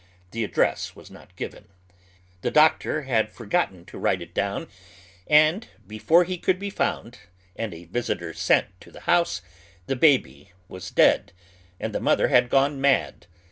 [0.31, 1.65] The address was not given,
[2.41, 4.67] Tlie doctor had forgotten to write it down,
[5.27, 7.19] and before he could be found
[7.55, 9.43] and a visitor sent to the house
[9.85, 11.33] the baby was dead,
[11.79, 13.27] and tiie mother had gone mad.